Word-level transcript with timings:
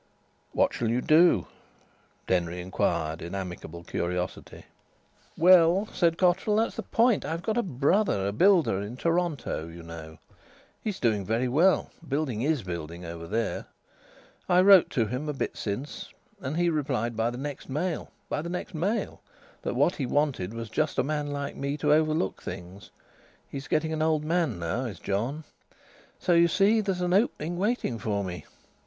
"What 0.51 0.73
shall 0.73 0.89
you 0.89 0.99
do?" 0.99 1.45
Denry 2.25 2.59
inquired 2.59 3.21
in 3.21 3.35
amicable 3.35 3.83
curiosity. 3.83 4.65
"Well," 5.37 5.87
said 5.93 6.17
Cotterill, 6.17 6.55
"that's 6.55 6.75
the 6.77 6.81
point. 6.81 7.23
I've 7.23 7.43
got 7.43 7.55
a 7.55 7.61
brother 7.61 8.25
a 8.25 8.31
builder 8.31 8.81
in 8.81 8.97
Toronto, 8.97 9.67
you 9.67 9.83
know. 9.83 10.17
He's 10.83 10.99
doing 10.99 11.23
very 11.23 11.47
well; 11.47 11.91
building 12.07 12.41
is 12.41 12.63
building 12.63 13.05
over 13.05 13.27
there. 13.27 13.67
I 14.49 14.61
wrote 14.61 14.89
to 14.89 15.05
him 15.05 15.29
a 15.29 15.33
bit 15.33 15.55
since, 15.55 16.09
and 16.39 16.57
he 16.57 16.67
replied 16.71 17.15
by 17.15 17.29
the 17.29 17.37
next 17.37 17.69
mail 17.69 18.09
by 18.27 18.41
the 18.41 18.49
next 18.49 18.73
mail 18.73 19.21
that 19.61 19.75
what 19.75 19.97
he 19.97 20.07
wanted 20.07 20.51
was 20.51 20.69
just 20.71 20.97
a 20.97 21.03
man 21.03 21.27
like 21.27 21.55
me 21.55 21.77
to 21.77 21.93
overlook 21.93 22.41
things. 22.41 22.89
He's 23.47 23.67
getting 23.67 23.93
an 23.93 24.01
old 24.01 24.23
man 24.25 24.57
now, 24.57 24.85
is 24.85 24.97
John. 24.97 25.43
So, 26.17 26.33
you 26.33 26.47
see, 26.47 26.81
there's 26.81 27.01
an 27.01 27.13
opening 27.13 27.55
waiting 27.59 27.99
for 27.99 28.23
me." 28.23 28.45